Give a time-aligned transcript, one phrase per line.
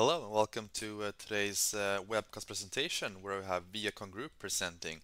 [0.00, 5.00] Hello, and welcome to uh, today's uh, webcast presentation, where we have ViaCon Group presenting.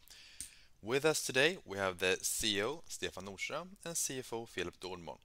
[0.84, 5.18] With us today, we have the CEO, Stefan Nordström, and CFO, Philip Delborn.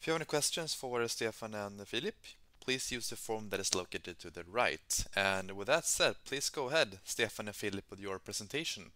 [0.00, 2.16] If you have any questions for Stefan and Philip,
[2.58, 5.04] please use the form that is located to the right.
[5.14, 8.90] And with that said, please go ahead, Stefan and Philip, with your presentation.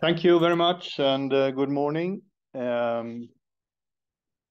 [0.00, 2.22] Thank you very much, and uh, good morning.
[2.52, 3.28] Um,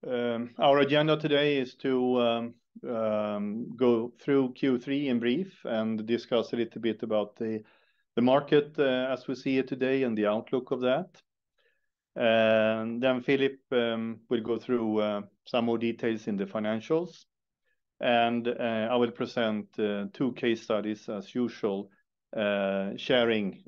[0.08, 2.54] um, our agenda today is to um,
[2.88, 7.62] Um, go through Q3 in brief and discuss a little bit about the
[8.20, 11.20] market uh, as we see it today and the outlook of that.
[12.16, 17.24] And then Philip um, will go through uh, some more details in the financials,
[18.00, 19.68] and uh, I will present
[20.12, 21.90] two case studies as usual,
[22.96, 23.62] sharing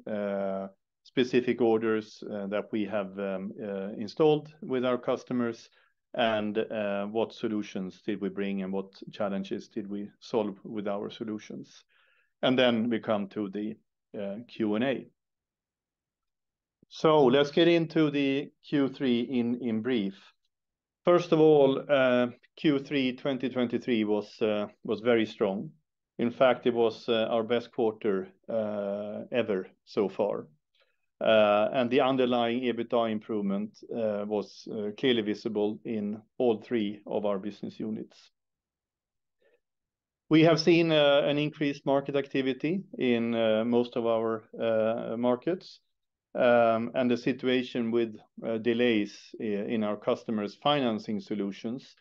[1.04, 3.52] specific orders that we have um,
[3.96, 5.68] installed with our customers
[6.14, 11.10] and uh, what solutions did we bring and what challenges did we solve with our
[11.10, 11.84] solutions.
[12.42, 13.76] And then we come to the
[14.18, 15.06] uh, Q&A.
[16.88, 20.14] So let's get into the Q3 in brief.
[21.04, 22.28] First of all, uh,
[22.62, 24.36] Q3 2023 was
[24.84, 25.70] was very strong.
[26.18, 28.28] In fact, it was our best quarter
[29.32, 30.46] ever so far.
[31.22, 37.24] Uh, and the underlying EBITDA improvement uh, was uh, clearly visible in all three of
[37.24, 38.30] our business units.
[40.28, 43.32] We have seen an increased market activity in
[43.68, 44.42] most of our
[45.18, 45.80] markets.
[46.34, 48.16] Um, and the situation with
[48.62, 51.94] delays in our customers' financing solutions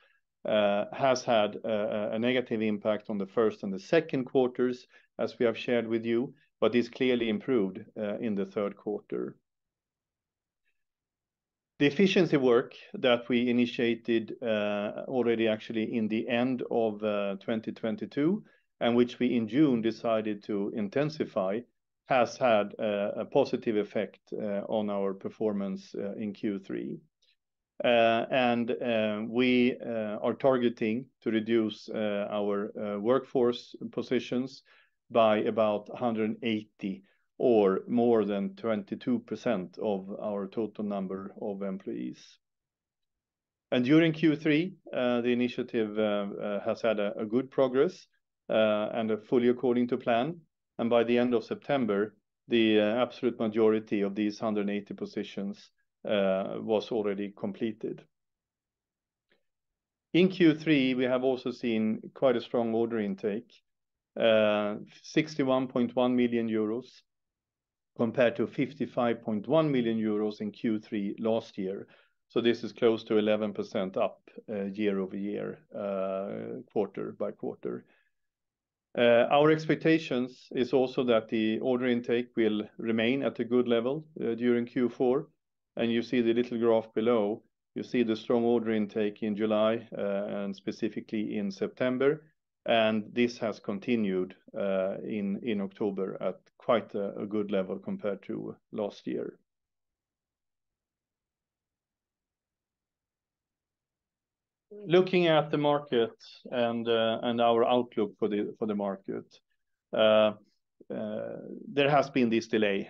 [0.45, 4.87] has had a negative impact on the first and the second quarters,
[5.19, 9.35] as we have shared with you, but is clearly improved uh, in the third quarter.
[11.79, 18.43] The efficiency work that we initiated uh, already actually in the end of uh, 2022,
[18.79, 21.61] and which we in June decided to intensify,
[22.05, 24.33] has had a positive effect
[24.67, 26.99] on our performance in Q3.
[27.83, 34.63] And we are targeting to reduce our workforce positions
[35.11, 37.03] by about 180
[37.37, 42.37] or more than 22% of our total number of employees.
[43.71, 48.07] And during Q3, uh, the initiative uh, uh, has had a good progress
[48.49, 50.41] and fully according to plan,
[50.77, 52.15] and by the end of September,
[52.49, 55.71] the absolute majority of these 180 positions
[56.03, 58.03] was already completed.
[60.13, 63.53] In Q3, we have also seen quite a strong order intake,
[64.17, 67.01] 61.1 million euros,
[67.97, 71.87] compared to 55.1 million euros in Q3 last year.
[72.29, 77.85] So this is close to 11% up, uh, year-over-year, uh, quarter by quarter.
[78.97, 84.05] Uh, our expectations is also that the order intake will remain at a good level
[84.17, 85.25] during Q4,
[85.77, 87.43] and you see the little graph below.
[87.75, 92.23] You see the strong order intake in July, and specifically in September,
[92.65, 99.07] and this has continued uh, in October at quite a good level compared to last
[99.07, 99.39] year.
[104.85, 106.13] Looking at the market
[106.51, 109.25] and uh, our outlook for the market,
[109.93, 110.33] uh,
[110.87, 112.89] there has been this delay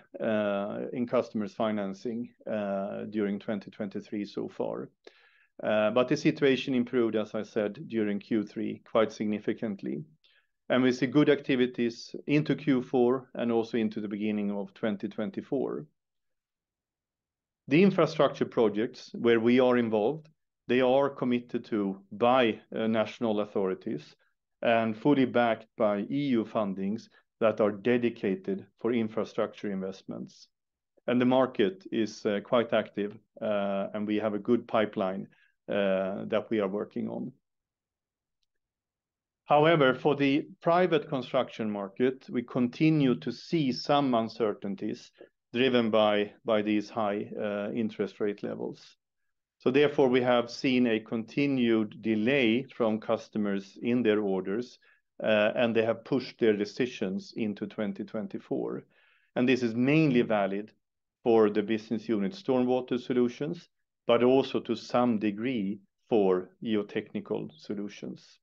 [0.94, 4.90] in customers' financing during 2023 so far.
[5.64, 10.04] Uh, but the situation improved, as I said, during Q3, quite significantly.
[10.70, 15.86] And we see good activities into Q4 and also into the beginning of 2024.
[17.68, 20.30] The infrastructure projects where we are involved,
[20.68, 24.16] they are committed to by uh, national authorities
[24.64, 27.08] and fully backed by EU fundings
[27.40, 30.48] that are dedicated for infrastructure investments.
[31.08, 35.28] And the market is uh, quite active, and we have a good pipeline
[35.72, 37.32] Uh, that we are working on.
[39.46, 45.12] However, for the private construction market, we continue to see some uncertainties
[45.54, 48.98] driven by these high uh, interest rate levels.
[49.60, 54.78] So therefore, we have seen a continued delay from customers in their orders,
[55.24, 58.84] uh, and they have pushed their decisions into 2024.
[59.38, 60.74] And this is mainly valid
[61.24, 63.70] for the business unit StormWater Solutions,
[64.12, 65.80] but also to some degree
[66.10, 68.40] for GeoTechnical Solutions.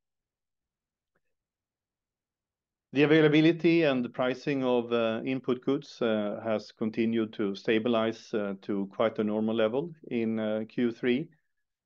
[2.95, 8.55] The availability and the pricing of uh, input goods uh, has continued to stabilize uh,
[8.63, 11.29] to quite a normal level in Q3.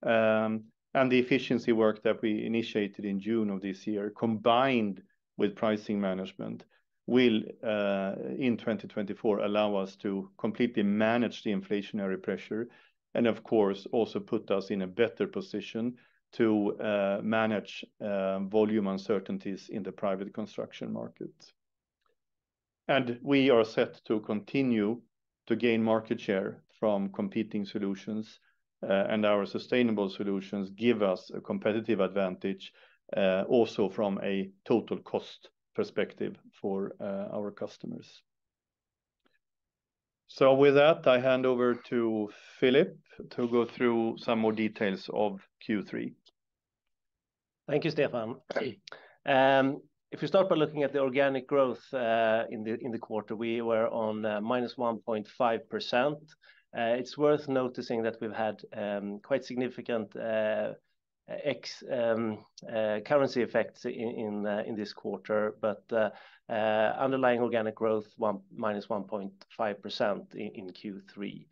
[0.04, 0.62] Um,
[0.94, 5.02] and the efficiency work that we initiated in June of this year, combined
[5.38, 6.62] with pricing management,
[7.08, 7.42] will
[8.38, 12.68] in 2024 allow us to completely manage the inflationary pressure,
[13.14, 15.96] and of course, also put us in a better position
[16.32, 21.30] to uh, manage uh, volume uncertainties in the private construction market.
[22.88, 25.00] And we are set to continue
[25.46, 28.40] to gain market share from competing solutions,
[28.82, 32.72] uh, and our sustainable solutions give us a competitive advantage,
[33.48, 38.22] also from a total cost perspective for our customers.
[40.34, 42.96] So with that, I hand over to Philip
[43.32, 46.14] to go through some more details of Q3.
[47.68, 48.36] Thank you, Stefan.
[49.26, 53.60] Um, if you start by looking at the organic growth uh, in the quarter, we
[53.60, 56.14] were on uh, -1.5%.
[56.14, 56.16] Uh,
[56.74, 60.16] it's worth noticing that we've had um, quite significant
[61.90, 66.10] Um, uh, currency effects uh, in this quarter, but uh,
[66.52, 71.46] underlying organic growth -1.5% in Q3.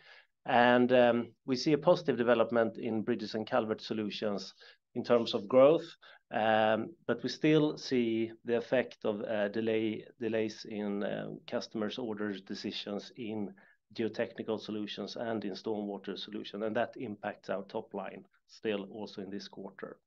[0.46, 4.54] And um, We see a positive development in Bridges and Culverts Solutions
[4.94, 5.96] in terms of growth,
[6.32, 9.22] um, but we still see the effect of
[9.52, 13.54] delay delays in customers' orders decisions in
[13.94, 19.30] GeoTechnical Solutions and in StormWater Solutions, and that impacts our top line still also in
[19.30, 19.98] this quarter.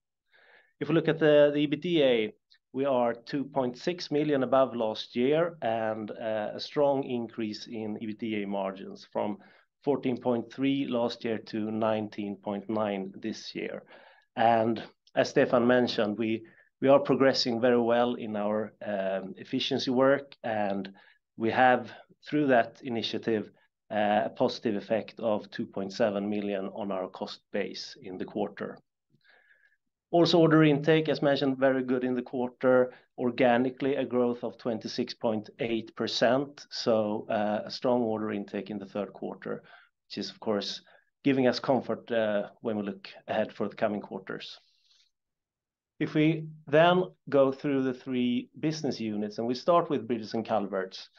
[0.79, 2.33] If we look at the EBITDA,
[2.73, 9.07] we are 2.6 million above last year, and uh, a strong increase in EBITDA margins
[9.11, 9.37] from
[9.85, 13.83] 14.3 last year to 19.9 this year.
[14.35, 14.81] And
[15.15, 16.43] as Stefan mentioned, we
[16.89, 20.91] are progressing very well in our um, efficiency work, and
[21.37, 21.91] we have,
[22.27, 23.51] through that initiative,
[23.93, 28.79] a positive effect of 2.7 million on our cost base in the quarter.
[30.11, 32.93] Also, order intake, as mentioned, very good in the quarter.
[33.17, 39.63] Organically, a growth of 26.8%, so uh, a strong order intake in the third quarter,
[40.07, 40.81] which is, of course,
[41.23, 44.59] giving us comfort uh, when we look ahead for the coming quarters.
[45.99, 50.45] If we then go through the three business units, and we start with Bridges and
[50.45, 51.09] Culverts,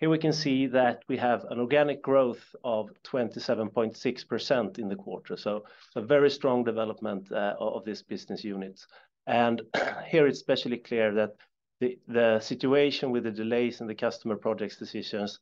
[0.00, 5.36] here we can see that we have an organic growth of 27.6% in the quarter,
[5.36, 5.64] so
[5.94, 8.80] a very strong development uh, of this business unit.
[9.26, 9.60] And
[10.08, 11.36] here it's especially clear that
[12.08, 15.38] the situation with the delays in the customer projects decisions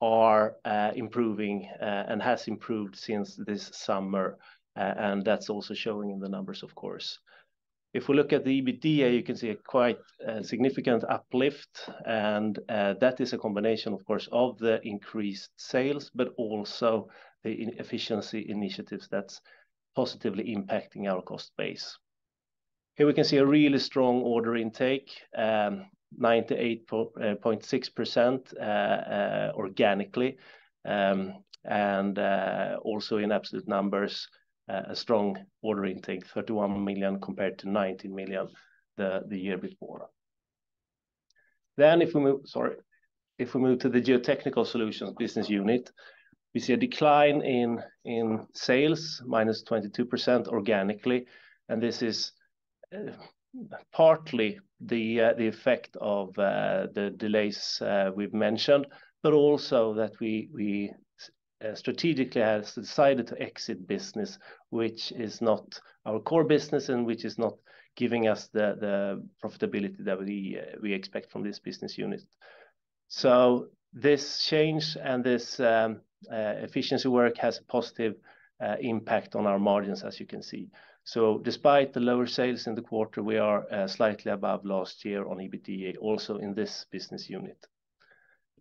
[0.00, 4.38] are uh, improving uh, and has improved since this summer,
[4.74, 7.18] and that's also showing in the numbers, of course.
[7.92, 12.56] If we look at the EBITDA, you can see a quite uh, significant uplift, and
[12.68, 17.08] uh, that is a combination, of course, of the increased sales, but also
[17.42, 19.40] the efficiency initiatives that's
[19.96, 21.98] positively impacting our cost base.
[22.96, 25.86] Here we can see a really strong order intake, um,
[26.20, 30.36] 98.6% uh, organically,
[30.84, 32.18] um, and
[32.84, 34.28] also in absolute numbers,
[34.70, 38.48] a strong order intake, 31 million compared to 19 million
[38.96, 40.08] the year before.
[41.76, 42.76] Then if we move sorry,
[43.38, 45.90] if we move to the GeoTechnical Solutions business unit,
[46.54, 51.26] we see a decline in in sales, -22% organically,
[51.68, 52.32] and this is
[52.94, 53.12] uh,
[53.92, 57.80] partly the uh, the effect of uh, the delays
[58.14, 58.86] we've mentioned,
[59.22, 60.92] but also that we we
[61.62, 64.38] Uh, strategically has decided to exit business,
[64.70, 67.52] which is not our core business and which is not
[67.96, 72.22] giving us the profitability that uh, we expect from this business unit.
[73.08, 76.00] So this change and this um,
[76.32, 78.14] uh, efficiency work has a positive
[78.80, 80.70] impact on our margins, as you can see.
[81.04, 85.38] So despite the lower sales in the quarter, we are slightly above last year on
[85.38, 87.66] EBITDA, also in this business unit.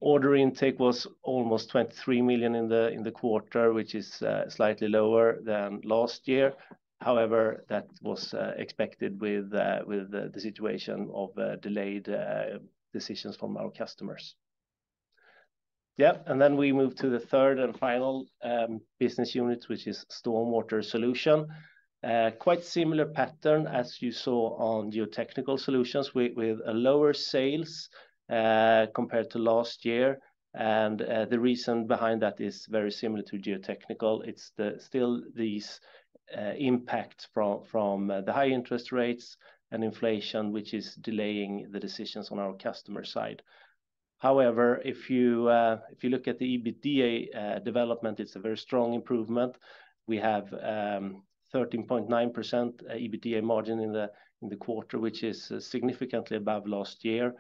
[0.02, 4.88] Order intake was almost 23 million in the in the quarter, which is uh, slightly
[4.88, 6.54] lower than last year.
[7.02, 12.10] However, that was uh, expected with uh, the situation of delayed
[12.94, 14.36] decisions from our customers.
[15.98, 20.06] Yeah, and then we move to the third and final um, business unit, which is
[20.10, 21.48] StormWater Solutions.
[22.40, 27.90] Quite similar pattern as you saw on GeoTechnical Solutions, with a lower sales
[28.30, 30.20] Uh, compared to last year.
[30.54, 34.28] And uh, the reason behind that is very similar to GeoTechnical.
[34.28, 34.52] It's
[34.86, 35.80] still these
[36.38, 39.36] uh, impacts from the high interest rates
[39.72, 43.42] and inflation, which is delaying the decisions on our customer side.
[44.20, 48.94] However, if you uh if you look at the EBITDA development, it's a very strong
[48.94, 49.56] improvement.
[50.06, 51.24] We have um,
[51.56, 54.12] 13.9% EBITDA margin in the
[54.44, 57.34] in the quarter, which is significantly above last year.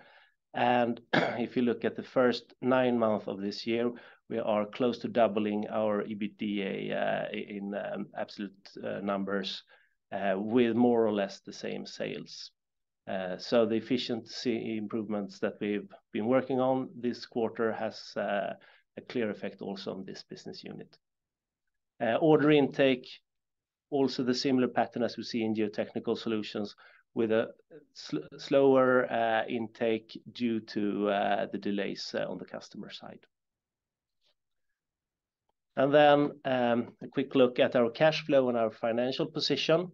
[0.53, 3.91] And if you look at the first nine months of this year,
[4.29, 9.63] we are close to doubling our EBITDA uh, in um, absolute uh, numbers
[10.11, 12.51] uh, with more or less the same sales.
[13.39, 18.55] So the efficiency improvements that we've been working on this quarter has a
[19.07, 20.95] clear effect also on this business unit.
[22.21, 23.07] Order intake,
[23.89, 26.75] also the similar pattern as we see in Geotechnical Solutions,
[27.19, 27.53] with a
[28.37, 33.19] slower uh, intake due to uh, the delays uh, on the customer side.
[35.75, 39.91] And then um, a quick look at our cash flow and our financial position.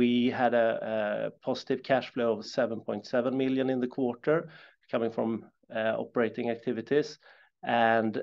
[0.00, 4.48] We had a positive cash flow of 7.7 million in the quarter,
[4.88, 7.18] coming from operating activities,
[7.64, 8.22] and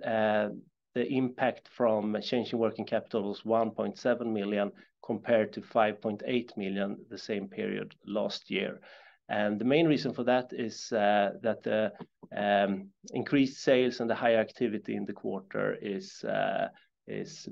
[0.95, 4.71] the impact from changing working capital was 1.7 million,
[5.03, 8.79] compared to 5.8 million the same period last year.
[9.29, 11.91] And the main reason for that is uh, that the
[12.35, 15.77] um, increased sales and the higher activity in the quarter
[16.27, 16.67] uh,
[17.07, 17.49] is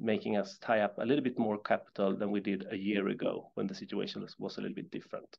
[0.00, 3.50] making us tie up a little bit more capital than we did a year ago,
[3.54, 5.38] when the situation was a little bit different.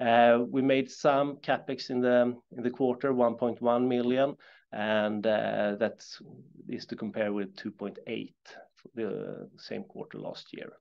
[0.00, 4.34] Uh, we made some CapEx in the in the quarter, 1.1 million,
[4.72, 6.04] and uh, that
[6.68, 8.32] is to compare with 2.8 million
[8.94, 10.72] the same quarter last year.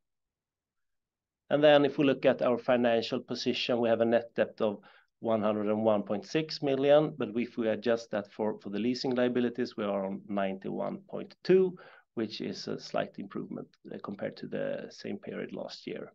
[1.49, 4.79] And then if we look at our financial position, we have a net debt of
[5.23, 11.49] 101.6 million, but if we adjust that for the leasing liabilities, we are on 91.2
[11.49, 11.77] million,
[12.13, 16.11] which is a slight improvement uh, compared to the same period last year.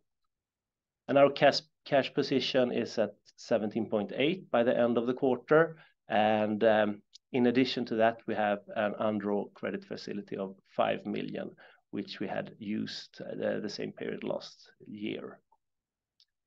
[1.07, 5.77] And our cash position is at 17.8 million by the end of the quarter,
[6.07, 7.01] and um,
[7.35, 11.51] in addition to that, we have an undrawn credit facility of 5 million,
[11.91, 15.41] which we had used uh, the same period last year.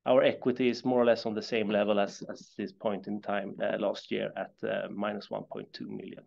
[0.07, 2.23] Our equity is more or less on the same level as
[2.57, 6.23] this point in time uh, last year at uh, -1.2 million.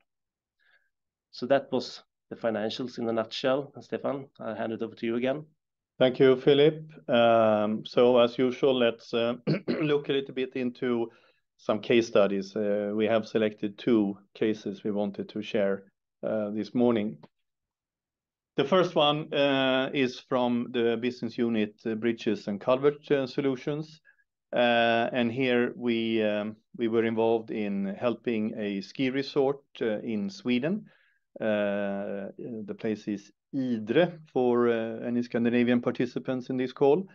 [1.33, 3.73] So that was the financials in a nutshell.
[3.81, 5.45] Stefan, I'll hand it over to you again.
[5.99, 6.85] Thank you, Philip.
[7.09, 9.12] Um, so as usual, let's
[9.66, 11.11] look a little bit into
[11.56, 12.56] some case studies.
[12.56, 15.85] Uh, we have selected two cases we wanted to share
[16.23, 17.18] uh, this morning.
[18.56, 24.00] The first one uh, is from the business unit, Bridges and Culverts Solutions.
[24.52, 30.85] And here we um, we were involved in helping a ski resort in Sweden.
[31.38, 37.09] The place is Idre, for any Scandinavian participants in this call.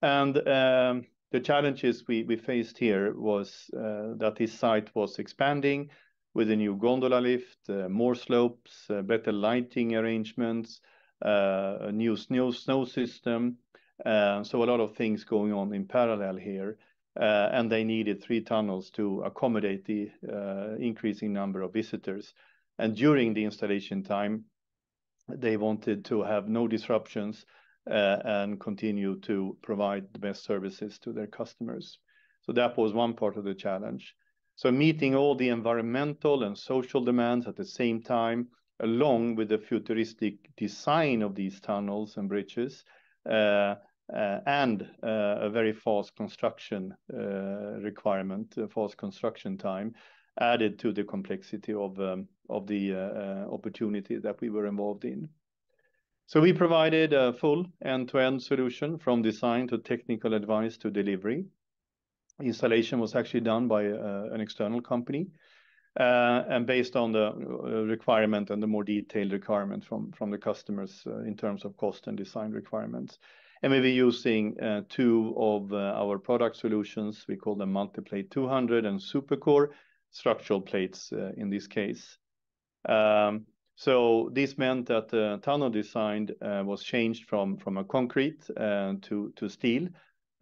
[0.00, 5.90] And um, the challenges we faced here was uh, that this site was expanding
[6.34, 10.80] with a new gondola lift, uh, more slopes, uh, better lighting arrangements,
[11.22, 13.56] a new snow system.
[14.04, 16.78] So a lot of things going on in parallel here,
[17.16, 20.10] and they needed three tunnels to accommodate the
[20.78, 22.32] increasing number of visitors.
[22.78, 24.44] And during the installation time,
[25.28, 27.44] they wanted to have no disruptions,
[27.88, 31.98] Uh, and continue to provide the best services to their customers.
[32.42, 34.14] So that was one part of the challenge.
[34.54, 38.48] So meeting all the environmental and social demands at the same time,
[38.80, 42.84] along with the futuristic design of these tunnels and bridges,
[43.28, 43.76] uh,
[44.14, 49.94] uh, and a very fast construction requirement, fast construction time,
[50.38, 52.28] added to the complexity of um,
[52.66, 52.94] the
[53.50, 55.30] opportunity that we were involved in.
[56.30, 61.44] So we provided a full end-to-end solution, from design to technical advice to delivery.
[62.40, 65.26] Installation was actually done by uh, an external company,
[65.98, 71.02] uh, and based on the uh, requirement and the more detailed requirement from the customers,
[71.26, 73.18] in terms of cost and design requirements.
[73.64, 74.54] And we'll be using
[74.88, 77.24] two of our product solutions.
[77.26, 79.70] We call them Multiplate 200 and SuperCor
[80.12, 82.18] structural plates, in this case.
[82.88, 83.46] Um,
[83.80, 89.48] So this meant that the tunnel design uh, was changed from a concrete uh, to
[89.48, 89.88] steel,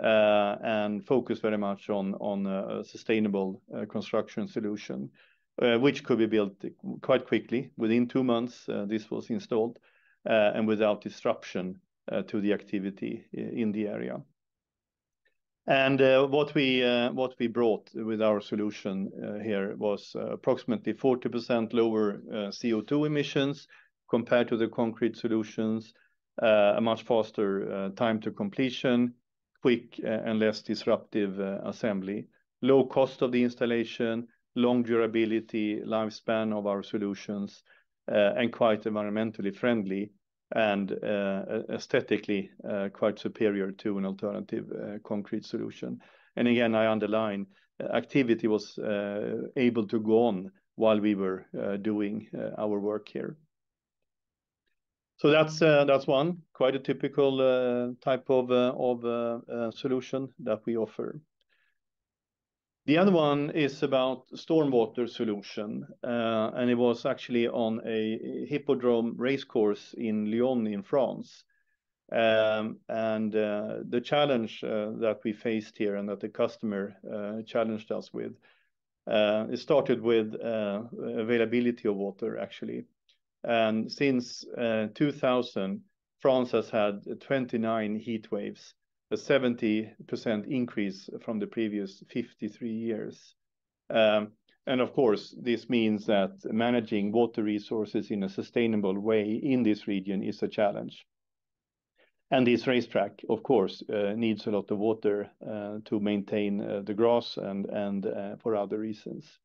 [0.02, 5.09] uh, and focused very much on a sustainable construction solution,
[5.57, 6.64] which could be built
[7.00, 7.71] quite quickly.
[7.76, 9.78] Within two months, this was installed,
[10.25, 11.80] and without disruption
[12.26, 14.21] to the activity in the area.
[15.69, 20.33] And uh, what we uh what we brought with our solution uh, here was uh,
[20.33, 23.69] approximately 40% lower CO2 emissions
[24.09, 25.93] compared to the concrete solutions,
[26.41, 29.13] a much faster time to completion,
[29.61, 32.27] quick and less disruptive assembly,
[32.63, 37.63] low cost of the installation, long durability, lifespan of our solutions,
[38.07, 40.11] and quite environmentally friendly,
[40.55, 46.00] and uh, aesthetically uh, quite superior to an alternative uh, concrete solution.
[46.37, 47.47] And again, I underline,
[47.95, 48.78] activity was
[49.57, 51.47] able to go on while we were
[51.83, 52.28] doing
[52.59, 53.37] our work here.
[55.17, 61.21] So that's one, quite a typical type of solution that we offer.
[62.88, 69.14] The other one is about stormwater solution, uh, and it was actually on a hippodrome
[69.18, 71.45] racecourse in Lyon, in France.
[72.11, 76.97] Um, and uh, the challenge uh, that we faced here and that the customer
[77.47, 78.33] challenged us with,
[79.07, 82.87] it started with availability of water, actually.
[83.45, 84.47] And since
[84.95, 85.83] 2000,
[86.21, 88.73] France has had 29 heat waves,
[89.11, 93.35] a 70% increase from the previous 53 years.
[93.91, 94.33] Um,
[94.67, 99.88] and of course, this means that managing water resources in a sustainable way in this
[99.88, 101.07] region is a challenge.
[102.31, 106.83] And this racetrack, of course, uh, needs a lot of water uh, to maintain uh,
[106.85, 108.07] the grass and
[108.43, 109.38] for other reasons.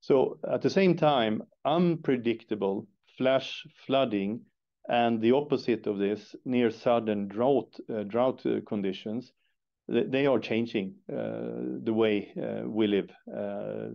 [0.00, 2.86] So at the same time, unpredictable
[3.18, 4.40] flash flooding
[4.88, 9.32] and the opposite of this, near sudden drought uh, uh, conditions,
[9.88, 12.32] they are changing uh, the way
[12.66, 13.08] we live,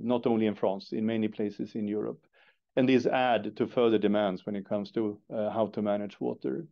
[0.02, 2.26] not only in France, in many places in Europe.
[2.78, 6.66] And these add to further demands when it comes to how to manage water.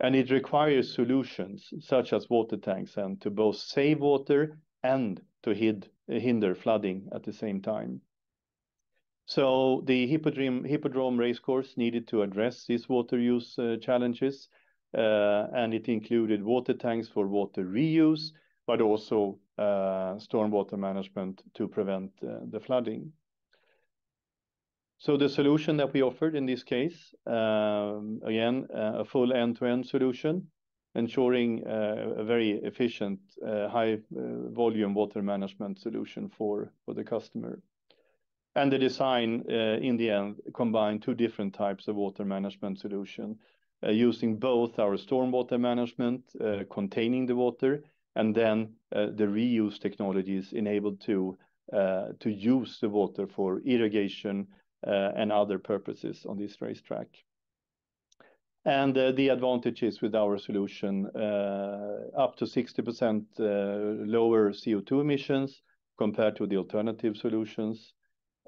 [0.00, 5.54] And it requires solutions such as water tanks, and to both save water and to
[6.06, 8.02] hinder flooding at the same time.
[9.26, 14.48] So the hippodrome racecourse needed to address these water use uh, challenges,
[14.96, 18.32] uh, and it included water tanks for water reuse,
[18.66, 23.12] but also uh, stormwater management to prevent the flooding.
[24.98, 30.46] So the solution that we offered in this case, um, again, a full end-to-end solution,
[30.94, 37.60] ensuring a very efficient high volume water management solution for the customer.
[38.54, 43.38] And the design, uh, in the end, combined two different types of water management solution,
[43.84, 47.84] uh, using both our stormwater management, uh, containing the water,
[48.14, 51.36] and then the reuse technologies enabled to
[52.24, 54.46] use the water for irrigation
[54.82, 57.08] and other purposes on this racetrack.
[58.66, 65.62] And the advantages with our solution, up to 60% lower CO2 emissions
[65.96, 67.94] compared to the alternative solutions,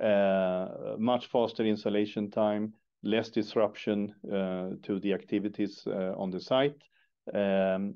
[0.01, 6.83] Uh, much faster installation time, less disruption uh, to the activities uh, on the site.
[7.33, 7.95] Um,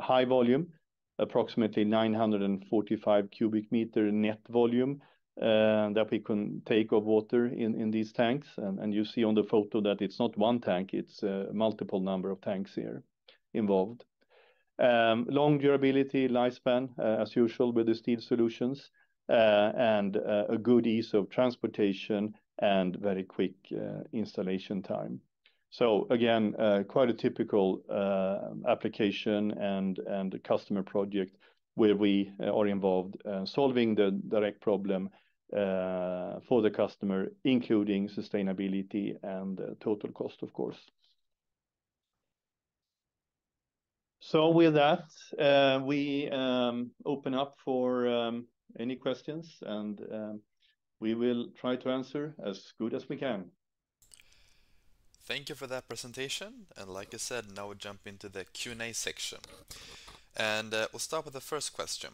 [0.00, 0.68] high volume,
[1.18, 5.02] approximately 945 cubic meter net volume
[5.36, 8.48] that we can take of water in these tanks.
[8.56, 12.30] And you see on the photo that it's not one tank, it's a multiple number
[12.30, 13.02] of tanks here
[13.54, 14.04] involved.
[14.78, 18.90] Um, long durability, lifespan, as usual with the steel solutions,
[19.30, 25.20] Uh, and uh, a good ease of transportation and very quick uh, installation time.
[25.70, 26.54] So again,
[26.88, 27.80] quite a typical
[28.68, 30.00] application and
[30.34, 31.36] a customer project
[31.76, 35.08] where we are involved solving the direct problem
[35.52, 40.90] for the customer, including sustainability and total cost, of course.
[44.18, 45.04] So with that,
[45.86, 48.46] we um, open up for um,
[48.78, 50.40] any questions, and um,
[51.00, 53.50] we will try to answer as good as we can.
[55.24, 56.66] Thank you for that presentation.
[56.76, 59.38] And like I said, now we jump into the Q&A section.
[60.36, 62.10] And uh, we'll start with the first question.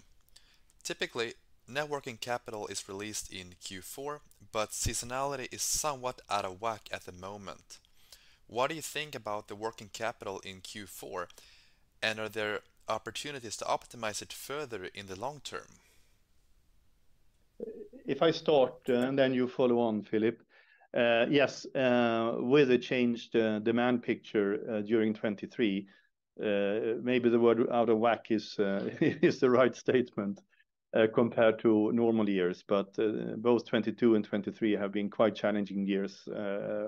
[0.82, 1.34] Typically,
[1.68, 4.20] net working capital is released in Q4,
[4.52, 7.78] but seasonality is somewhat out of whack at the moment.
[8.48, 11.26] What do you think about the working capital in Q4,
[12.02, 15.80] and are there opportunities to optimize it further in the long term?
[18.06, 20.40] If I start, uh, and then you follow on, Philip.
[20.96, 25.86] Uh, yes, uh, with a changed demand picture during 2023,
[27.02, 30.40] maybe the word out of whack is is the right statement
[31.14, 32.62] compared to normal years.
[32.66, 36.28] But both 2022 and 2023 have been quite challenging years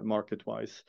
[0.03, 0.83] market-wise.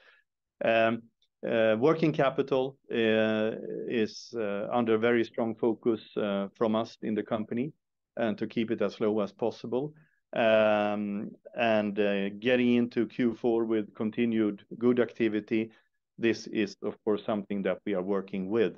[0.64, 1.02] Um,
[1.42, 4.34] working capital is
[4.72, 7.74] under very strong focus from us in the company,
[8.16, 9.94] and to keep it as low as possible.
[10.34, 15.72] Um, and uh, getting into Q4 with continued good activity,
[16.18, 18.76] this is, of course, something that we are working with.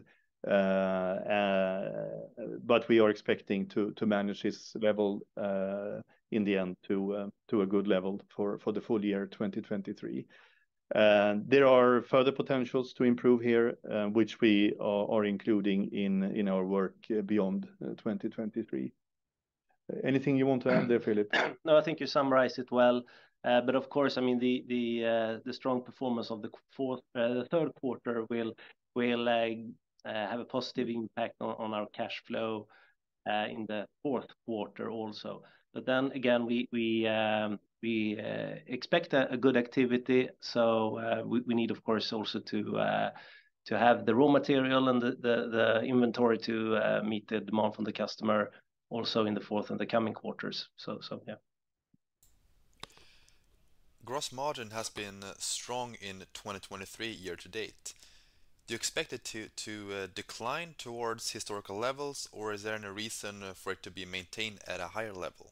[0.48, 1.92] Uh, uh,
[2.64, 5.22] but we are expecting to manage this level
[6.32, 10.26] in the end to a good level for the full year 2023.
[10.94, 13.78] There are further potentials to improve here,
[14.14, 18.92] which we are including in our work beyond 2023.
[20.04, 21.34] Anything you want to add there, Philip?
[21.65, 23.04] No, I think you summarized it well.
[23.44, 26.50] Uh, but of course, I mean, the uh, strong performance of the
[27.15, 28.54] uh, third quarter will
[30.06, 32.67] have a positive impact on our cash flow
[33.26, 35.41] in the fourth quarter also.
[35.74, 42.39] But then again, we um, expect a good activity, so we need, of course, also
[42.39, 43.12] to
[43.67, 48.52] to have the raw material and the inventory to meet the demand from the customer
[48.91, 50.67] also in the fourth and the coming quarters.
[50.77, 51.36] So, so yeah.
[54.06, 57.93] Gross margin has been uh, strong in 2023 year to date.
[58.67, 59.25] Do you expect it
[59.56, 63.91] to uh, decline towards historical levels, or is there any reason uh, for it to
[63.91, 65.51] be maintained at a higher level?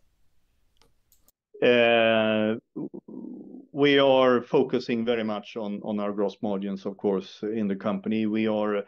[3.71, 8.25] We are focusing very much on our gross margins, of course, in the company.
[8.25, 8.83] We are,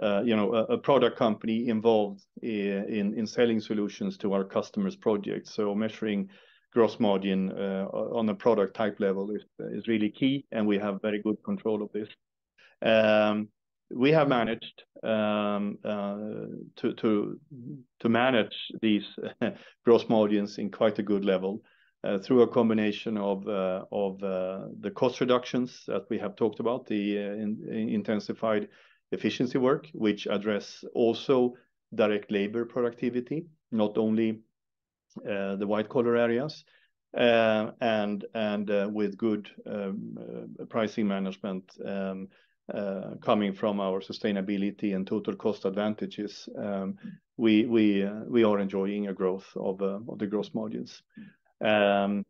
[0.00, 5.54] Uh, you know, a product company involved in selling solutions to our customers' projects.
[5.54, 6.30] So measuring
[6.72, 11.20] gross margin uh, on a product type level is really key, and we have very
[11.20, 12.08] good control of this.
[12.80, 13.48] Um,
[13.90, 16.16] we have managed um, uh,
[16.76, 17.38] to
[18.04, 19.04] manage these
[19.84, 21.62] gross margins in quite a good level
[22.22, 27.18] through a combination of the cost reductions that we have talked about, the
[27.68, 28.68] intensified
[29.12, 31.54] efficiency work, which address also
[31.94, 34.40] direct labor productivity, not only
[35.28, 36.64] uh, the white-collar areas,
[37.16, 40.16] uh, and uh, with good um,
[40.70, 42.28] pricing management um,
[43.20, 46.96] coming from our sustainability and total cost advantages, um,
[47.36, 48.02] we
[48.44, 49.78] are enjoying a growth of
[50.18, 51.02] the gross margins.
[51.60, 52.24] And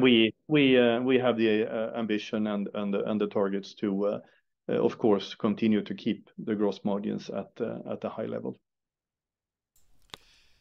[0.00, 4.20] we we we have the ambition and the targets to,
[4.68, 7.44] Uh, of course, continue to keep the gross margins uh,
[7.90, 8.58] at a high level.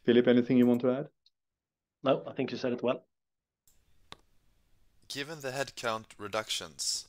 [0.04, 1.08] Philip, anything you want to add?
[2.04, 3.04] No, I think you said it well.
[5.08, 7.08] Given the headcount reductions,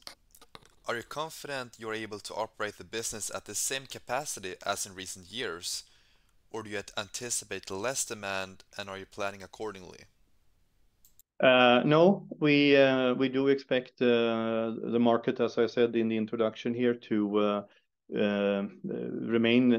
[0.88, 4.94] are you confident you're able to operate the business at the same capacity as in
[4.94, 5.82] recent years,
[6.50, 10.04] or do you anticipate less demand, and are you planning accordingly?
[11.38, 16.16] Uh, no, we uh, we do expect uh, the market, as I said in the
[16.16, 17.64] introduction here, to
[19.28, 19.74] remain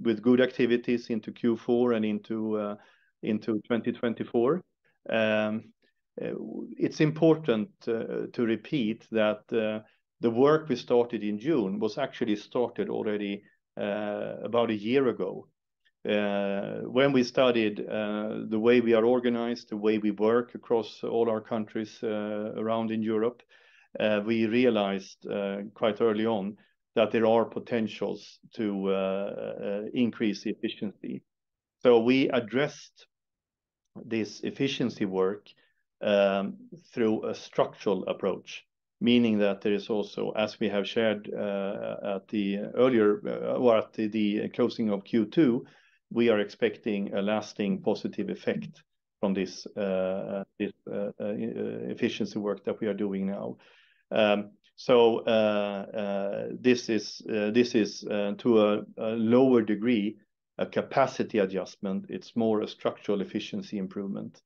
[0.00, 2.76] with good activities into Q4 and into
[3.22, 4.62] into 2024.
[5.10, 5.72] Um,
[6.16, 13.42] it's important to repeat that the work we started in June was actually started already
[13.76, 15.48] about a year ago.
[16.08, 21.04] Uh, when we studied uh, the way we are organized, the way we work across
[21.04, 23.42] all our countries uh, around in Europe,
[24.26, 25.26] we realized
[25.74, 26.56] quite early on
[26.96, 31.22] that there are potentials to increase efficiency.
[31.82, 33.06] So we addressed
[34.04, 35.46] this efficiency work
[36.00, 36.56] um,
[36.92, 38.64] through a structural approach,
[39.00, 43.18] meaning that there is also, as we have shared at the earlier
[43.56, 45.64] or at the closing of Q2,
[46.12, 48.82] we are expecting a lasting positive effect
[49.22, 53.56] from this uh, uh, uh, efficiency work that we are doing now.
[54.10, 55.22] Um, so,
[56.60, 57.18] this is
[58.38, 60.16] to a lower degree
[60.58, 62.06] a capacity adjustment.
[62.08, 64.42] It's more a structural efficiency improvement,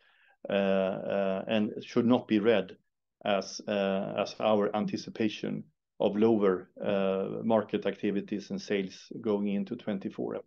[0.48, 2.76] and should not be read
[3.24, 5.64] as our anticipation
[6.00, 6.68] of lower
[7.44, 10.42] market activities and sales going into 2024.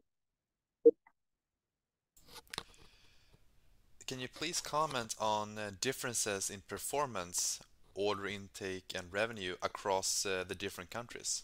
[4.09, 7.59] Can you please comment on uh, differences in performance,
[7.93, 11.43] order intake, and revenue across uh, the different countries?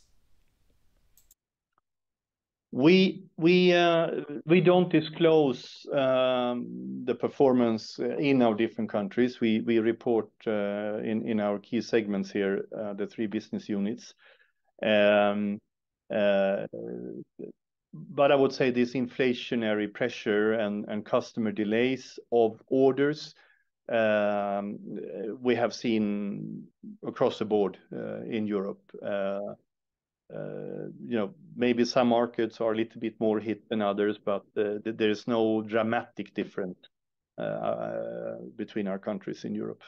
[2.72, 3.22] We
[3.72, 4.08] uh,
[4.64, 9.40] don't disclose um, the performance in our different countries.
[9.40, 14.16] We report in our key segments here the three business units.
[14.82, 15.60] Um,
[17.98, 23.36] But I would say this inflationary pressure and customer delays of orders
[23.90, 24.80] um,
[25.42, 26.68] we have seen
[27.06, 28.82] across the board uh, in Europe.
[29.02, 29.54] Uh,
[30.34, 34.44] uh, you know, maybe some markets are a little bit more hit than others, but
[34.56, 36.78] there is no dramatic difference
[38.56, 39.84] between our countries in Europe.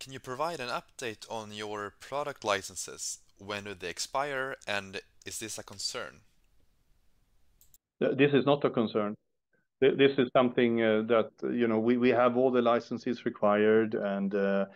[0.00, 3.18] Can you provide an update on your product licenses?
[3.38, 6.20] When do they expire, and is this a concern?
[8.00, 9.14] This is not a concern.
[9.80, 14.66] This is something uh, that, you know, we have all the licenses required, and uh,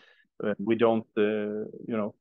[0.42, 2.14] uh, We don't, you know,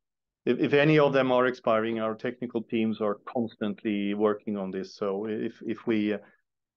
[0.45, 4.95] if any of them are expiring, our technical teams are constantly working on this.
[4.95, 6.15] So if we,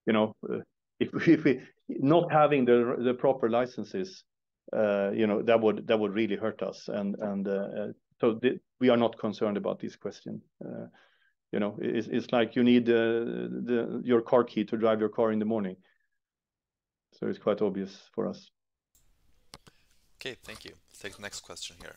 [0.06, 0.36] you know,
[1.00, 4.24] if we not having the proper licenses,
[4.72, 6.88] you know, that would that would really hurt us.
[6.88, 7.16] And
[8.22, 8.38] so
[8.78, 10.40] we are not concerned about this question.
[10.64, 10.86] Uh,
[11.50, 15.44] you know, it's like you need your car key to drive your car in the
[15.44, 15.76] morning.
[17.18, 18.50] So it's quite obvious for us.
[20.18, 20.74] Okay, thank you.
[21.00, 21.96] Take the next question here.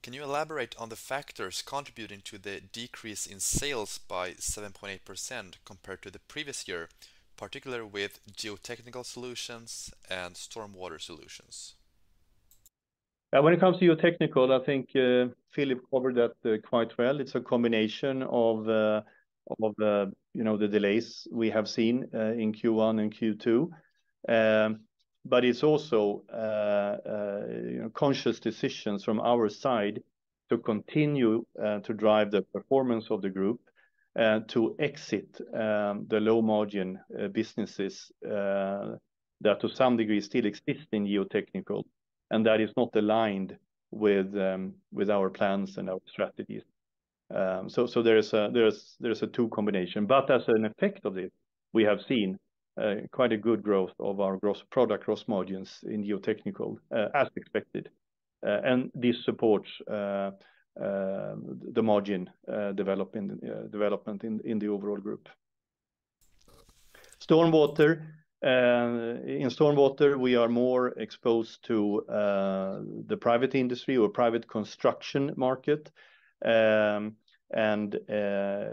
[0.00, 6.02] Can you elaborate on the factors contributing to the decrease in sales by 7.8% compared
[6.02, 6.88] to the previous year,
[7.36, 11.74] particularly with geotechnical solutions and stormwater solutions?
[13.32, 17.20] When it comes to geotechnical, I think uh, Philip covered that uh, quite well.
[17.20, 19.02] It's a combination of, uh,
[20.34, 23.70] you know, the delays we have seen in Q1 and Q2.
[24.28, 24.80] Um,
[25.24, 26.24] but it's also,
[27.94, 30.02] conscious decisions from our side
[30.48, 33.60] to continue to drive the performance of the group
[34.48, 36.98] to exit um, the low margin
[37.30, 41.84] businesses that to some degree still exist in geotechnical,
[42.30, 43.56] and that is not aligned
[43.90, 46.62] with um, with our plans and our strategies.
[47.34, 50.06] Um, so there is a two combination.
[50.06, 51.32] But as an effect of it,
[51.72, 52.38] we have seen
[52.80, 57.28] uh, quite a good growth of our gross product gross margins in geotechnical, uh, as
[57.36, 57.88] expected.
[58.46, 62.30] Uh, and this supports the margin
[62.74, 63.40] development
[63.70, 65.28] development in the overall group.
[67.20, 68.19] Stormwater.
[68.42, 75.34] Uh, in stormwater, we are more exposed to uh, the private industry or private construction
[75.36, 75.90] market.
[76.42, 77.16] Um,
[77.52, 78.70] and uh,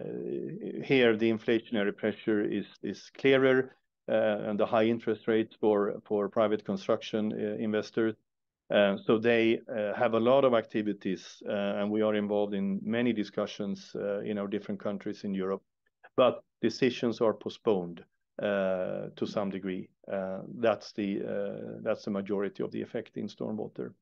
[0.85, 3.75] here, the inflationary pressure is clearer,
[4.07, 8.15] and the high interest rates for private construction investors.
[8.69, 9.59] So they
[9.97, 14.79] have a lot of activities, and we are involved in many discussions in our different
[14.79, 15.63] countries in Europe,
[16.15, 18.05] but decisions are postponed
[18.39, 19.89] Uh, to some degree.
[20.13, 23.93] Uh, that's the uh that's the majority of the effect in stormwater.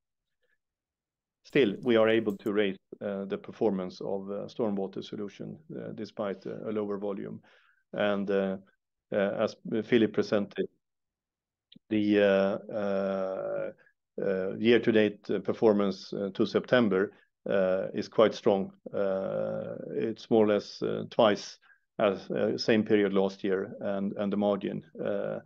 [1.46, 5.58] Still, we are able to raise uh, the performance of stormwater solution
[5.94, 7.42] despite a lower volume.
[7.94, 8.30] And
[9.12, 10.68] as Philip presented,
[11.90, 13.74] the
[14.60, 17.14] year-to-date performance to September
[17.94, 18.74] is quite strong.
[19.96, 21.58] It's more or less twice
[21.98, 25.40] as uh, same period last year, and the margin, uh,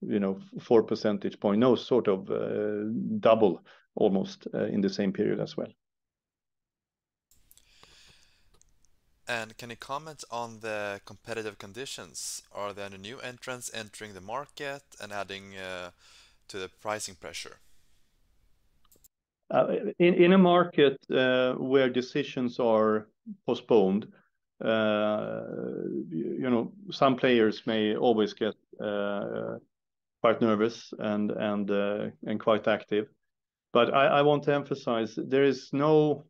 [0.00, 2.84] you know, four percentage point, no, sort of uh,
[3.20, 5.72] double almost in the same period as well.
[9.26, 12.42] And can you comment on the competitive conditions?
[12.52, 15.54] Are there any new entrants entering the market and adding
[16.48, 17.56] to the pricing pressure?
[19.98, 23.08] In a market where decisions are
[23.46, 24.06] postponed,
[24.64, 25.42] Uh,
[26.08, 29.58] you know, some players may always get uh,
[30.22, 31.28] quite nervous uh,
[32.26, 33.08] and quite active.
[33.72, 36.24] But I want to emphasize, there is no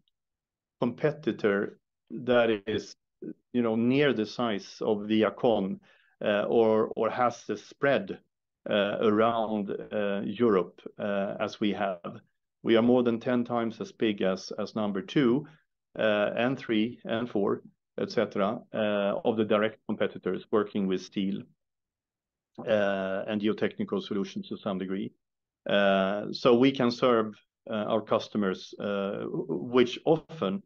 [0.80, 1.78] competitor
[2.10, 2.96] that is,
[3.52, 5.78] you know, near the size of ViaCon,
[6.20, 8.18] or or has the spread
[8.68, 9.70] around
[10.24, 12.20] Europe as we have.
[12.64, 15.46] We are more than 10 times as big as as number two
[15.94, 17.62] and three and four,
[17.98, 21.42] et cetera, eh, of the direct competitors working with steel
[22.66, 25.12] eh, and geotechnical solutions to some degree.
[25.68, 27.34] Eh, so we can serve
[27.68, 30.62] our customers, which often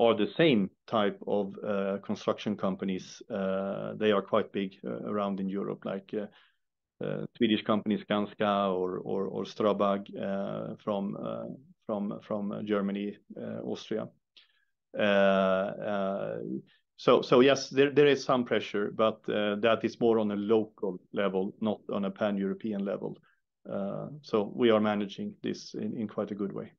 [0.00, 1.54] are the same type of
[2.02, 3.22] construction companies.
[3.28, 6.12] They are quite big around in Europe, like
[7.36, 11.16] Swedish companies, Skanska or Strabag eh from
[11.86, 13.16] from from Germany,
[13.64, 14.08] Austria.
[14.98, 16.38] Uh, uh,
[16.96, 21.52] so yes, there is some pressure, but uh, that is more on a local level,
[21.60, 23.18] not on a pan-European level.
[24.22, 26.72] So we are managing this in quite a good way.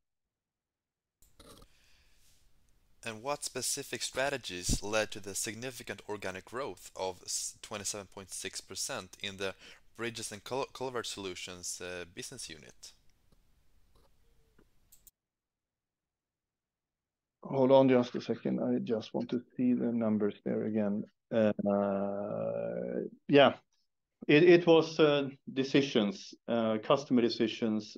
[3.06, 9.56] And what specific strategies led to the significant organic growth of 27.6% in the
[9.98, 11.82] Bridges and Culverts Solutions
[12.16, 12.94] business unit?
[17.44, 18.60] Hold on just a second.
[18.62, 21.04] I just want to see the numbers there again.
[21.34, 21.52] Uh,
[23.28, 23.54] yeah,
[24.28, 27.98] it was uh, decisions, uh, customer decisions,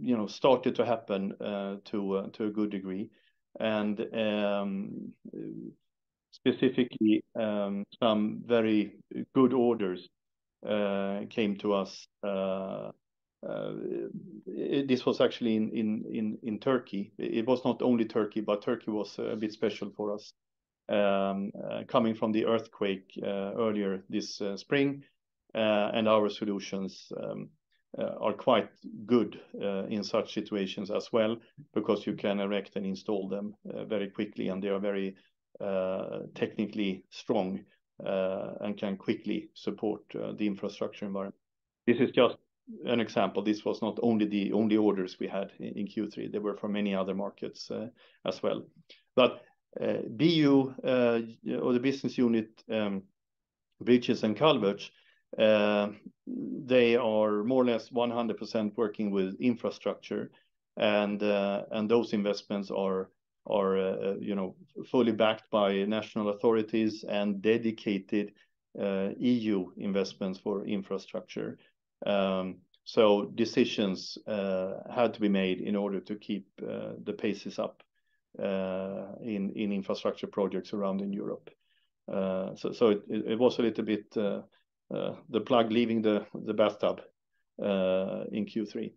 [0.00, 1.34] you know, started to happen
[1.84, 3.10] to to a good degree.
[3.58, 5.12] And um,
[6.30, 8.94] specifically, um, some very
[9.34, 10.08] good orders
[10.62, 12.06] came to us
[13.48, 13.72] Uh,
[14.86, 17.12] this was actually in Turkey.
[17.18, 20.32] It was not only Turkey, but Turkey was a bit special for us.
[20.88, 25.04] Um, uh, coming from the earthquake uh, earlier this spring,
[25.54, 27.48] and our solutions um,
[27.96, 28.70] are quite
[29.06, 29.40] good
[29.88, 31.36] in such situations as well,
[31.74, 33.54] because you can erect and install them
[33.88, 35.14] very quickly, and they are very
[36.34, 37.60] technically strong
[38.00, 41.36] and can quickly support the infrastructure environment.
[41.86, 42.36] This is just
[42.84, 43.42] an example.
[43.42, 46.32] This was not only the only orders we had in Q3.
[46.32, 47.88] They were from many other markets uh,
[48.26, 48.62] as well.
[49.16, 49.42] But
[49.80, 51.20] uh, BU uh,
[51.60, 53.02] or the business unit um,
[53.80, 54.90] Bridges and Culverts,
[55.36, 60.30] they are more or less 100% working with infrastructure,
[60.76, 63.10] and and those investments are
[63.46, 64.54] are, you know,
[64.90, 68.32] fully backed by national authorities and dedicated
[68.76, 71.56] EU investments for infrastructure.
[72.06, 77.58] Um, so decisions uh, had to be made in order to keep uh, the paces
[77.58, 77.82] up
[78.38, 81.50] uh, in infrastructure projects around in Europe.
[82.08, 87.02] So it was a little bit the plug leaving the bathtub
[87.58, 88.92] in Q3.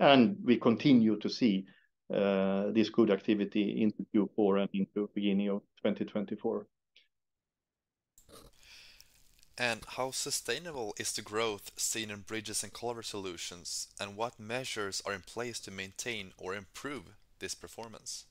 [0.00, 1.66] And we continue to see
[2.08, 6.66] this good activity into Q4 and into beginning of 2024.
[9.60, 15.02] And how sustainable is the growth seen in Bridges and Culverts Solutions, and what measures
[15.04, 17.02] are in place to maintain or improve
[17.40, 18.24] this performance?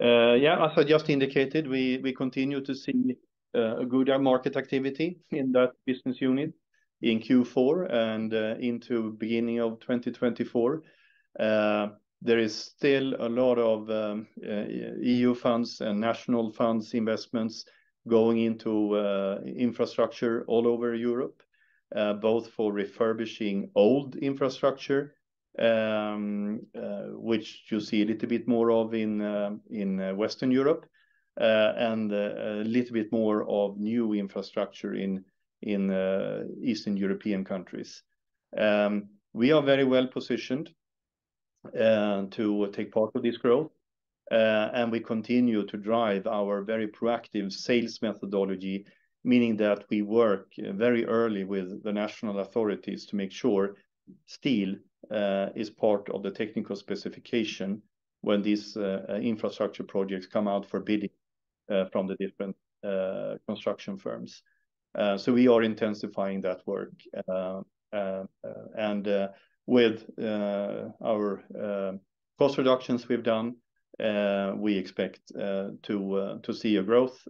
[0.00, 3.16] Uh, yeah, as I just indicated, we we continue to see
[3.56, 6.52] uh, a good market activity in that business unit
[7.00, 10.82] in Q4 and uh, into beginning of 2024.
[12.24, 14.28] There is still a lot of um,
[15.00, 17.64] EU funds and national funds investments
[18.08, 21.42] going into uh, infrastructure all over Europe,
[21.94, 25.14] uh, both for refurbishing old infrastructure,
[25.58, 29.20] um, uh, which you see a little bit more of in
[29.70, 30.86] in Western Europe,
[31.36, 35.24] and a little bit more of new infrastructure in
[35.60, 35.90] in
[36.62, 38.02] Eastern European countries.
[38.56, 40.70] Um, we are very well positioned
[41.74, 43.70] to take part of this growth,
[44.32, 48.86] Uh, and we continue to drive our very proactive sales methodology,
[49.24, 53.76] meaning that we work uh, very early with the national authorities to make sure
[54.24, 54.74] steel
[55.10, 57.82] uh, is part of the technical specification
[58.22, 58.76] when these
[59.20, 61.10] infrastructure projects come out for bidding
[61.90, 62.54] from the different
[63.48, 64.42] construction firms.
[65.16, 66.92] So we are intensifying that work.
[67.92, 69.28] And
[69.66, 71.42] with our
[72.38, 73.56] cost reductions we've done,
[74.02, 77.26] Uh, we expect uh, uh, to see a growth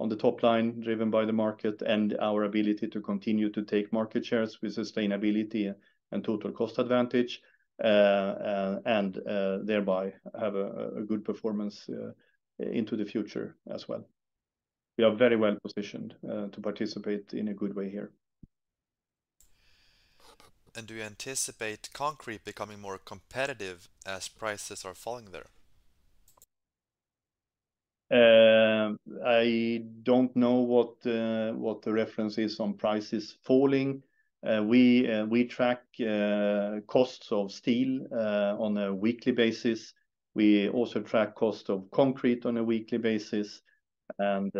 [0.00, 3.92] on the top line, driven by the market and our ability to continue to take
[3.92, 5.72] market shares with sustainability
[6.10, 7.40] and total cost advantage,
[7.78, 9.14] and
[9.66, 11.88] thereby have a good performance
[12.58, 14.04] into the future as well.
[14.98, 18.10] We are very well positioned to participate in a good way here.
[20.76, 25.46] And do you anticipate concrete becoming more competitive as prices are falling there?
[28.10, 34.02] Uh, I don't know what uh, what the reference is on prices falling.
[34.46, 35.82] Uh, we track
[36.86, 39.94] costs of steel on a weekly basis.
[40.34, 43.62] We also track cost of concrete on a weekly basis,
[44.18, 44.52] and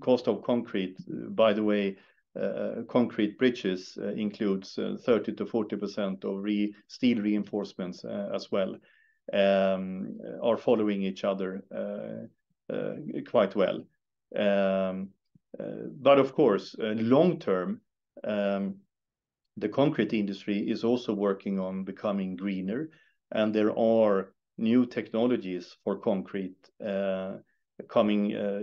[0.00, 0.96] cost of concrete,
[1.36, 1.96] by the way,
[2.40, 8.74] Uh, concrete bridges uh, includes uh, 30%-40% of steel reinforcements as well,
[9.32, 11.62] um, are following each other
[13.30, 13.84] quite well.
[14.36, 15.10] Um,
[16.02, 17.80] but of course, long term,
[18.24, 18.76] um,
[19.56, 22.90] the concrete industry is also working on becoming greener,
[23.30, 26.56] and there are new technologies for concrete
[27.88, 28.60] coming, uh,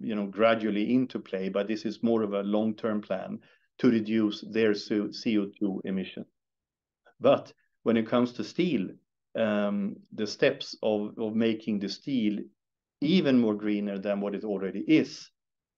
[0.00, 3.38] you know, gradually into play, but this is more of a long-term plan
[3.78, 6.24] to reduce their CO2 emission.
[7.20, 7.52] But
[7.82, 8.88] when it comes to steel,
[9.36, 12.38] um, the steps of making the steel
[13.00, 15.30] even more greener than what it already is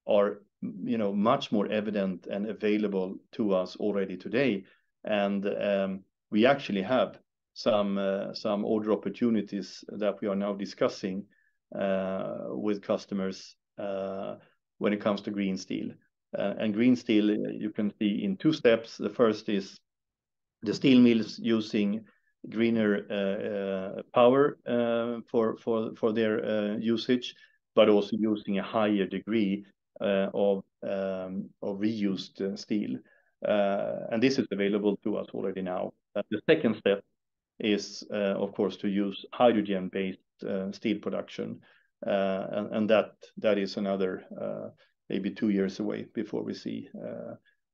[0.07, 0.43] are,
[0.85, 4.65] you know, much more evident and available to us already today.
[5.05, 7.19] And um, we actually have
[7.65, 11.25] uh, some order opportunities that we are now discussing
[11.75, 14.37] Uh, with customers uh,
[14.79, 15.91] when it comes to green steel.
[16.39, 18.97] Uh, and green steel, you can see in two steps.
[18.97, 19.77] The first is
[20.63, 22.05] the steel mills using
[22.49, 23.03] greener
[24.15, 24.59] power
[25.29, 27.35] for their usage,
[27.75, 29.65] but also using a higher degree
[30.01, 32.97] um, of reused steel.
[33.43, 35.93] and this is available to us already now.
[36.15, 37.03] The second step
[37.59, 41.59] is, of course, to use hydrogen-based Uh, steel production,
[42.07, 44.69] uh, and that that is another uh,
[45.09, 46.91] maybe two years away before we see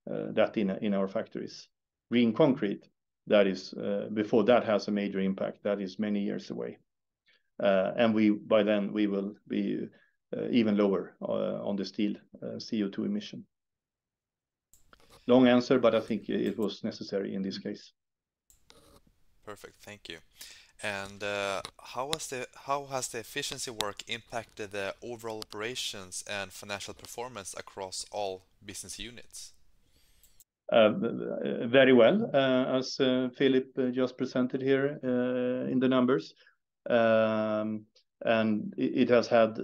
[0.07, 1.69] that in our factories.
[2.09, 2.89] Green concrete,
[3.27, 3.75] that is,
[4.15, 6.79] before that has a major impact, that is many years away.
[7.59, 9.89] And we by then, we will be
[10.51, 13.45] even lower on the steel CO2 emission.
[15.27, 17.93] Long answer, but I think it was necessary in this case.
[19.45, 19.75] Perfect.
[19.83, 20.19] Thank you.
[20.83, 21.63] And uh,
[21.95, 27.55] how has the how has the efficiency work impacted the overall operations and financial performance
[27.57, 29.53] across all business units?
[30.73, 32.97] Uh, uh, very well, as
[33.37, 34.99] Philip just presented here
[35.71, 36.35] in the numbers.
[36.89, 37.87] Um,
[38.25, 39.59] and it has had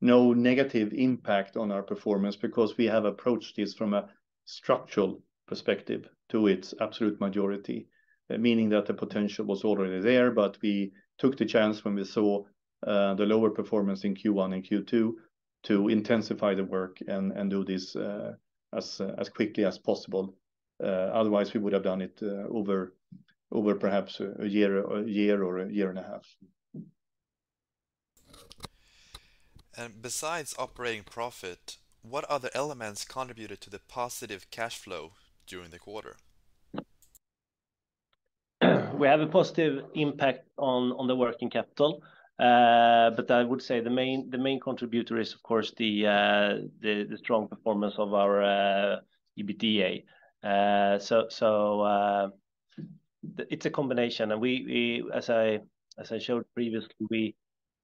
[0.00, 4.08] no negative impact on our performance because we have approached this from a
[4.44, 7.88] structural perspective to its absolute majority,
[8.30, 12.04] Uh, meaning that the potential was already there, but we took the chance when we
[12.04, 12.44] saw
[12.86, 15.12] uh, the lower performance in Q1 and Q2
[15.64, 18.32] to intensify the work and do this uh,
[18.72, 20.34] as quickly as possible.
[20.82, 22.94] Otherwise, we would have done it over
[23.52, 26.36] over perhaps a year a year or a year and a half.
[29.76, 35.12] And besides operating profit, what other elements contributed to the positive cash flow
[35.46, 36.16] during the quarter?
[38.62, 42.02] We have a positive impact on the working capital,
[42.38, 47.94] uh, but I would say the main contributor is, of course, the uh, strong performance
[47.96, 48.96] of our uh,
[49.38, 50.04] EBITDA.
[51.00, 51.90] So
[53.48, 55.60] it's a combination, and we, as I
[56.18, 57.34] showed previously, we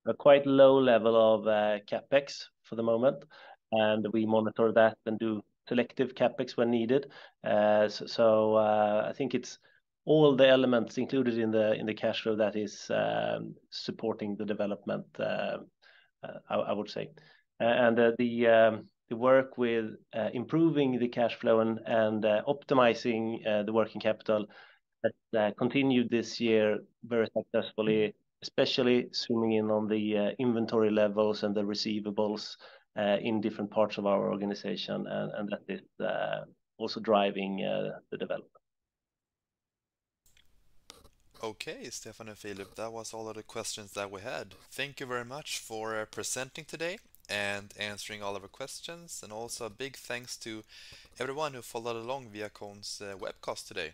[0.06, 1.44] have a quite low level of
[1.86, 3.24] CapEx for the moment,
[3.72, 7.10] and we monitor that and do selective CapEx when needed.
[7.42, 9.58] So I think it's
[10.06, 15.58] all the elements included in the cash flow that is um, supporting the development, uh,
[16.22, 17.10] uh, I would say.
[17.58, 24.46] And the um, work with uh, improving the cash flow and optimizing the working capital
[25.04, 31.62] has continued this year very successfully, especially zooming in on the inventory levels and the
[31.62, 32.56] receivables
[32.96, 35.80] in different parts of our organization, and that is
[36.78, 37.56] also driving
[38.10, 38.55] the development.
[41.42, 44.54] Okay, Stefan and Philip, that was all of the questions that we had.
[44.70, 49.20] Thank you very much for uh, presenting today and answering all of our questions.
[49.22, 50.64] And also a big thanks to
[51.20, 53.92] everyone who followed along ViaCon's uh, webcast today.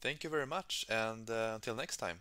[0.00, 2.20] Thank you very much, and uh, until next time.